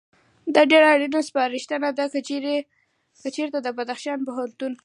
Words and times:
دا 0.55 0.61
ډېره 0.71 0.87
اړینه 0.93 1.19
سپارښتنه 1.29 1.89
ده، 1.97 2.05
که 3.23 3.29
چېرته 3.35 3.57
د 3.63 3.67
بدخشان 3.77 4.17
د 4.21 4.25
پوهنتون 4.27 4.73